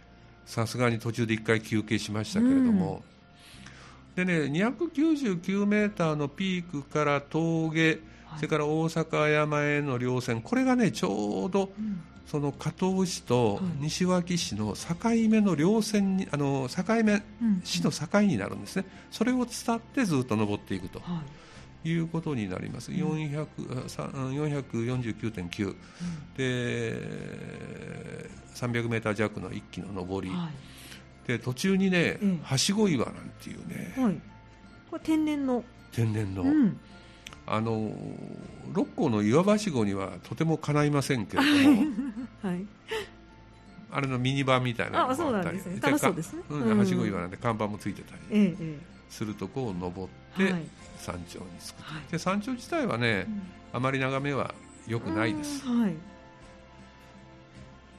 [0.45, 3.03] さすがに途中で1回休憩しましたけれども、
[4.17, 8.01] でね299メーターのピークから峠
[8.37, 11.71] それから大阪山への稜線これがねちょうど、
[12.31, 14.95] その加東市と西脇市の境
[15.29, 17.25] 目の両線にあの境目、
[17.65, 21.03] 市の境になるんですね、それを伝ってずっと登っていくと。
[21.83, 21.93] い。
[21.93, 23.47] うことになります、400
[24.35, 25.77] 449.9、うん、
[26.37, 26.95] で
[28.55, 30.51] 300メーター弱の一気の上り、は
[31.25, 34.21] い、で途中にね、はしご岩なんていうね、はい、
[34.91, 35.65] これ天然の。
[35.91, 36.79] 天然の、うん、
[37.53, 37.91] あの
[38.73, 41.83] 六甲の岩橋号にはとてもかないませんけれども、
[42.43, 42.65] はい、
[43.91, 48.79] あれのミニバンみたいなのがあったり、ね、楽しそうですね、うん、はしご岩なんで看板もついてたり。
[49.11, 50.55] するとこを登って
[50.97, 53.43] 山頂に着く、はい、で山頂自体はね、うん、
[53.73, 54.55] あまり眺めは
[54.87, 55.95] 良くないです、はい、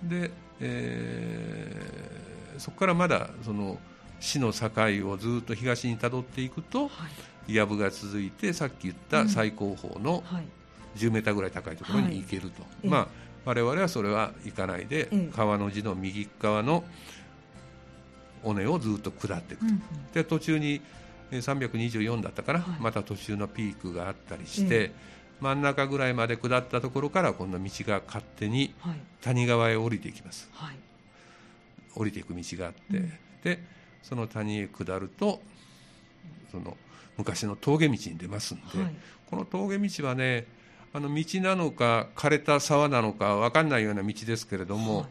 [0.03, 0.31] で、
[0.61, 3.77] えー、そこからまだその
[4.21, 4.69] 市の境
[5.09, 10.23] をずっと東にたどっていくと、はい藪が続いてさっき言った最高峰の
[10.95, 13.07] 10メーターぐらい高いところに行けると、はい、まあ
[13.45, 16.83] 我々はそれは行かないで、川の字の右側の
[18.43, 19.81] 尾根をずっと下っていくと、うんうん、
[20.13, 20.81] で途中に
[21.31, 24.91] 324だったかな、はい、また途中のピークがあったりして、
[25.39, 28.73] 真ん中ぐらいまで下ったところから今度道が勝手に
[29.21, 30.75] 谷川へ降りていきます、はい、
[31.95, 33.11] 降りていく道があって、うん、
[33.43, 33.63] で
[34.03, 35.41] その谷へ下ると
[36.51, 36.77] その
[37.17, 38.95] 昔の峠道に出ますんで、はい、
[39.29, 40.47] この峠道はね
[40.93, 45.07] あの道なのか枯れた沢なのか分かんないような道ですけれども、はい、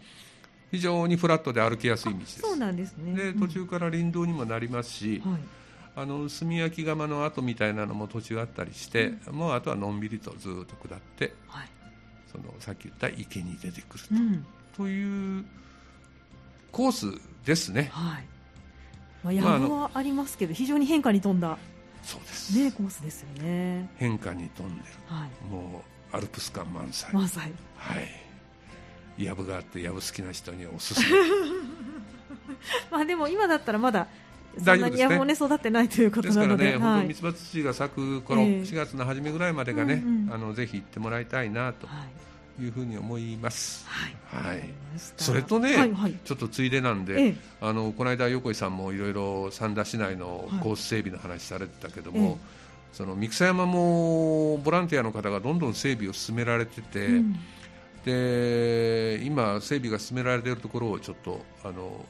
[0.73, 2.41] 非常にフラットで歩きやすい道です。
[2.41, 3.15] そうなんですね。
[3.15, 5.41] で途中から林道にもなりますし、はい、
[5.97, 11.69] あの炭焼き窯の跡みたいなのも途中あったりして、うん、もうあとはのんびりとずっと下って、はい、
[12.31, 14.15] そのさっき言った池に出てくると。
[14.15, 14.47] うん、
[14.77, 15.45] という
[16.73, 17.91] コースですね。
[17.93, 18.25] はい。
[19.23, 21.59] まあ、山はありますけど、非常に変化に富んだ
[22.11, 22.59] そうです。
[22.59, 23.89] ねコースですよね。
[23.97, 27.13] 変化に富んでる、はい、もうアルプス感満載。
[27.15, 27.53] 満載。
[27.77, 28.09] はい。
[29.17, 31.07] 藪があって藪好きな人にはおすすめ。
[32.91, 34.09] まあでも今だったらまだ
[34.59, 42.30] そんなに藪もね育ってないということなのでですからね、はい、本当ミツバツ土が咲く頃、えー、4月の初めぐらいまでがね、うんうん、あのぜひ行ってもらいたいなと、はい
[42.63, 43.87] いうふうに思います。
[43.89, 44.45] はい。
[44.45, 44.63] はい、
[45.17, 52.47] それとね、はいはい、ちょっとついでなんで、ええ、あのこの間横井さんもいろいろ三田市内のコース整備の話されてたけども、え、
[52.93, 57.37] その三草山もボランティアの方がどんどん整備を進められてて、うん、
[58.05, 62.05] で今、整備が進められているところをちょっとあの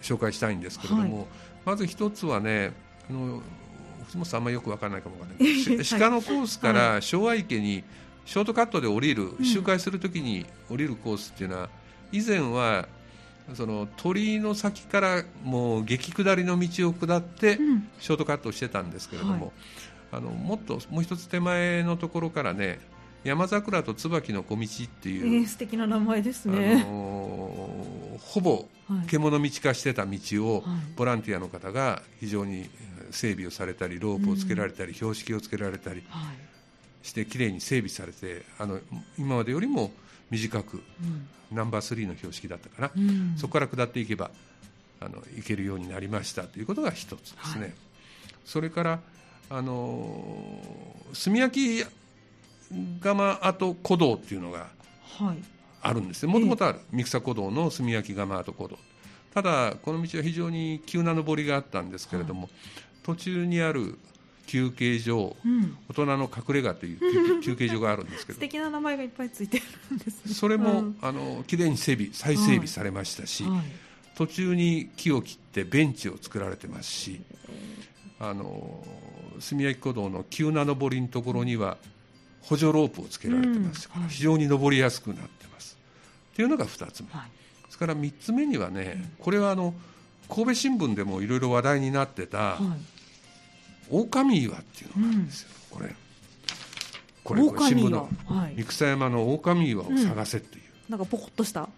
[0.00, 1.26] 紹介したいんですけれども、はい、
[1.64, 2.72] まず一つはね
[3.10, 3.42] あの
[4.06, 7.84] 藤本さんあんまりよく分からないかもわからないけど、鹿のコースから昭和池に
[8.28, 11.70] ショートカットで降りる、周回するときに降りるコースっていうのは
[12.12, 12.86] 以前は
[13.54, 17.58] その鳥居の先からもう激下りの道を下って
[17.98, 19.54] ショートカットをしてたんですけれども、
[20.12, 22.80] あのもっともう一つ手前のところからね
[23.24, 28.66] 山桜と椿の小道っていう、えー、素敵な名前ですね、あのー、ほぼ
[29.06, 30.64] 獣道化してた道を
[30.96, 32.68] ボランティアの方が非常に
[33.10, 36.02] 整備をされたりロープをつけられたり、標識をつけられたり
[37.02, 38.80] してきれいに整備されてあの
[39.18, 39.92] 今までよりも
[40.30, 40.82] 短く、
[41.50, 44.30] ナンバー3の標識だったかな、うん、そこから下っていけば
[45.00, 47.72] あの行けるようになりましたということが一つですね、はい、
[48.44, 49.00] それから
[49.50, 50.60] あの
[51.24, 51.86] 炭焼き
[53.00, 54.66] 窯跡古道っていうのが
[55.80, 56.32] あるんですね。
[56.32, 58.78] もともとある、三草古道の炭焼き窯跡古道
[59.32, 62.50] ただこの道は非常に急な上りがあったんですけれども、はい、
[63.04, 63.98] 途中にある
[64.48, 68.34] 休憩所、うん、大人の隠れ家という 休憩所があるんですけど。
[68.34, 69.58] 素敵な名前がいっぱいついて
[69.90, 73.52] るんです、ね、それも、うん、あのきれいに整備再整備されましたし、はい。
[73.52, 73.64] はい、
[74.16, 77.20] 途中に木を切ってベンチを作られてますし
[78.18, 78.82] あの
[79.38, 81.76] 住焼古道の急な上りのところには
[82.40, 85.76] 補助ロープをつけられてますから、うん、非常に登りやすくなってます。
[86.32, 87.30] っていうのが2つ目、はい、
[87.68, 89.74] それから3つ目にはねこれはあの
[90.28, 92.58] 神戸新聞でもいろいろ話題になってた、
[93.90, 95.94] 狼岩っていうのがあるんですよ、うん、これ。
[97.24, 98.08] これこれ新聞の。
[98.56, 101.68] 三草山の狼岩を探せっていう、うん、なんかポコッとした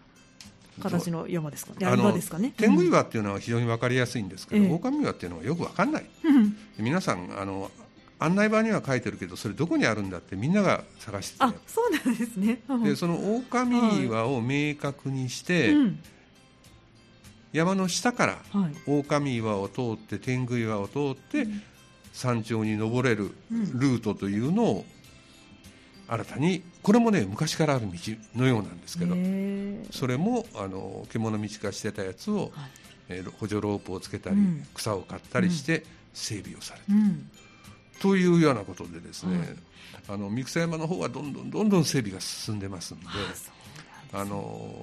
[0.81, 1.73] 形の山ですか？
[1.75, 2.13] ね。
[2.13, 2.55] ですかね？
[2.57, 6.07] 天狗岩っていうのは非常に分かりやすいんですけど、うん、狼岩っていうのはよく分かんない。
[6.25, 7.71] うん、皆さんあの
[8.19, 12.61] 案内板には書いてるけどそれどこにあるんだってみんなが探してあそうなんですね。
[12.85, 15.97] でその狼岩を明確にして、はい、
[17.53, 18.39] 山の下から
[18.87, 21.47] 狼岩を通って天狗岩を通って、
[22.13, 24.85] 山頂に登れるルートというのを
[26.09, 27.93] 新たにこれもね昔からある道
[28.35, 29.15] のようなんですけど
[29.93, 32.51] それもあの獣道化してたやつを、はい、
[33.09, 37.31] えー、補助ロープをつけたり、うん、草を刈ったりして整備をされてる、うん、
[38.01, 39.49] というようなことでですね、はい、
[40.09, 43.07] あの三草山の方はどんどんどんどん整備が進んでますんで
[44.13, 44.77] あの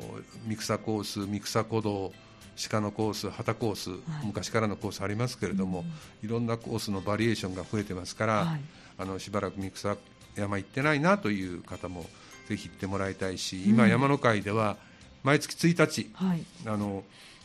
[0.45, 2.13] 三草コース三草古道
[2.57, 5.85] 鹿のコース、旗コース、はい、昔からのコースありますけれども、
[6.21, 8.61] うん、いろんなコースのバリエーションが増えてますから、はい、
[8.97, 9.95] あのしばらく三草
[10.35, 12.05] 山行ってないなという方も
[12.49, 14.77] ぜひ行ってもらいたいし、今、うん、山の会では
[15.23, 17.03] 毎月1日、はい、あの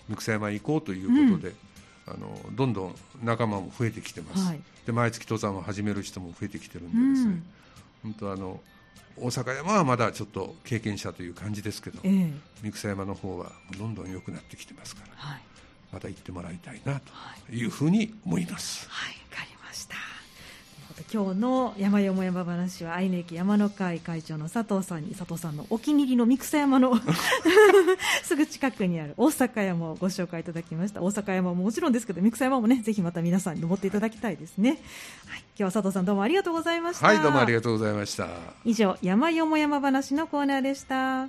[0.08, 1.54] 三草山行こうということで、
[2.06, 4.54] うん、あのどんどん仲間も増えてきてます、
[4.86, 7.42] で毎月登山を始める人も増えてきてるんでですね、
[8.02, 8.60] 本当あの
[9.16, 12.32] 大阪山はまだちょっと経験者という感じですけど、えー、
[12.62, 15.40] 三草山の方はどんどん良くなってきてますから、はい、
[15.92, 17.00] また行ってもらいたいな
[17.48, 18.88] というふうに思います。
[18.88, 20.11] はい、わ、かりました。
[21.12, 26.94] 今日の山よも山話は愛媛駅山の会会長の佐藤さんに佐藤さんのお気に入りの三草山の
[28.22, 31.02] すぐ近くにある大阪山をご紹介いただきました。
[31.02, 34.70] 大阪山ももちろんですけど三草山もねぜひまた皆さんに登っていただきたいですね、
[35.26, 37.06] はい、今日は佐藤さんどうもありがとうございました。
[37.06, 38.28] はいどうもありがとうございました。
[38.64, 41.28] 以上山よも山話のコーナーでした